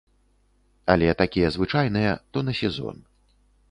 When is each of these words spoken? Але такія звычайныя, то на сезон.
Але 0.93 1.13
такія 1.21 1.53
звычайныя, 1.59 2.19
то 2.31 2.37
на 2.49 2.61
сезон. 2.65 2.95